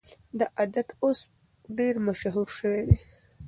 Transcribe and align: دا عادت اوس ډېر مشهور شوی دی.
دا 0.39 0.45
عادت 0.57 0.89
اوس 1.03 1.19
ډېر 1.77 1.95
مشهور 2.07 2.47
شوی 2.57 2.81
دی. 2.87 2.97